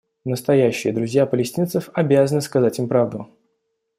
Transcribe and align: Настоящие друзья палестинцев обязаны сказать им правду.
Настоящие 0.25 0.93
друзья 0.93 1.27
палестинцев 1.27 1.91
обязаны 1.93 2.41
сказать 2.41 2.79
им 2.79 2.87
правду. 2.87 3.29